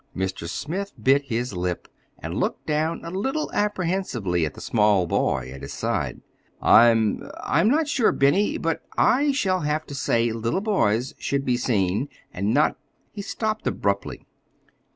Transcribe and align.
Mr. 0.17 0.49
Smith 0.49 0.93
bit 0.99 1.25
his 1.25 1.53
lip, 1.53 1.87
and 2.17 2.39
looked 2.39 2.65
down 2.65 3.05
a 3.05 3.11
little 3.11 3.51
apprehensively 3.53 4.47
at 4.47 4.55
the 4.55 4.59
small 4.59 5.05
boy 5.05 5.51
at 5.53 5.61
his 5.61 5.73
side. 5.73 6.21
"I—I'm 6.59 7.67
not 7.69 7.87
sure, 7.87 8.11
Benny, 8.11 8.57
but 8.57 8.81
I 8.97 9.31
shall 9.31 9.59
have 9.59 9.85
to 9.85 9.93
say 9.93 10.31
little 10.31 10.59
boys 10.61 11.13
should 11.19 11.45
be 11.45 11.55
seen 11.55 12.09
and 12.33 12.51
not—" 12.51 12.79
He 13.11 13.21
stopped 13.21 13.67
abruptly. 13.67 14.25